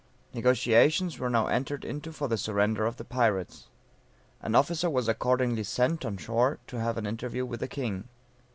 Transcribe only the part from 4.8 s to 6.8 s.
was accordingly sent on shore to